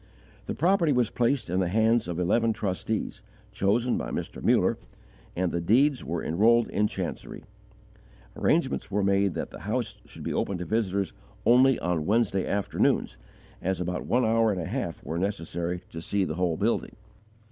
The 0.47 0.55
property 0.55 0.91
was 0.91 1.11
placed 1.11 1.47
in 1.47 1.59
the 1.59 1.67
hands 1.67 2.07
of 2.07 2.19
eleven 2.19 2.53
trustees, 2.53 3.21
chosen 3.51 3.99
by 3.99 4.09
Mr. 4.09 4.41
Muller, 4.41 4.79
and 5.35 5.51
the 5.51 5.61
deeds 5.61 6.03
were 6.03 6.23
enrolled 6.23 6.67
in 6.71 6.87
chancery. 6.87 7.43
Arrangements 8.35 8.89
were 8.89 9.03
made 9.03 9.35
that 9.35 9.51
the 9.51 9.59
house 9.59 9.99
should 10.07 10.23
be 10.23 10.33
open 10.33 10.57
to 10.57 10.65
visitors 10.65 11.13
only 11.45 11.77
on 11.77 12.07
Wednesday 12.07 12.47
afternoons, 12.47 13.19
as 13.61 13.79
about 13.79 14.07
one 14.07 14.25
hour 14.25 14.51
and 14.51 14.59
a 14.59 14.65
half 14.65 15.03
were 15.03 15.19
necessary 15.19 15.83
to 15.91 16.01
see 16.01 16.23
the 16.25 16.33
whole 16.33 16.57
building. 16.57 16.95